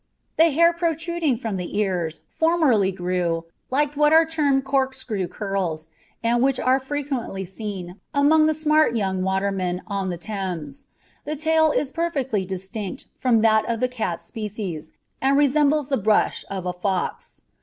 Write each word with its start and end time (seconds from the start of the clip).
The 0.35 0.49
Hair 0.49 0.73
protruding 0.73 1.37
from 1.37 1.57
the 1.57 1.77
Ears, 1.77 2.21
formerly 2.27 2.91
grew, 2.91 3.45
like 3.69 3.93
what 3.93 4.11
are 4.11 4.25
termed 4.25 4.63
Cork 4.65 4.95
screw 4.95 5.27
Curls, 5.27 5.89
and 6.23 6.41
which 6.41 6.59
are 6.59 6.79
frequently 6.79 7.45
seen, 7.45 7.97
among 8.11 8.47
the 8.47 8.55
smart 8.55 8.95
young 8.95 9.21
Watermen, 9.21 9.83
on 9.85 10.09
the 10.09 10.17
Thames; 10.17 10.87
the 11.23 11.35
Tail 11.35 11.69
is 11.71 11.91
perfectly 11.91 12.45
distinct, 12.47 13.09
from 13.15 13.41
that 13.41 13.69
of 13.69 13.79
the 13.79 13.87
Cat 13.87 14.19
Species, 14.19 14.91
and 15.21 15.37
resembles 15.37 15.89
the 15.89 15.97
Brush 15.97 16.43
of 16.49 16.65
a 16.65 16.73
Fox. 16.73 17.43